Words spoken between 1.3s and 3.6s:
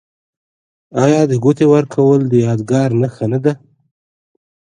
د ګوتې ورکول د یادګار نښه نه ده؟